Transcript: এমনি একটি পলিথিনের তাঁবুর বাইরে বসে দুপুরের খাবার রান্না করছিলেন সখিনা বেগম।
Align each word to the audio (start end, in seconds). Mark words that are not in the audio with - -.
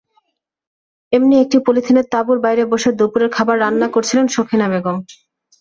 এমনি 1.13 1.35
একটি 1.39 1.57
পলিথিনের 1.65 2.05
তাঁবুর 2.13 2.37
বাইরে 2.39 2.63
বসে 2.71 2.89
দুপুরের 2.99 3.29
খাবার 3.35 3.55
রান্না 3.59 3.87
করছিলেন 3.95 4.25
সখিনা 4.35 4.67
বেগম। 4.71 4.97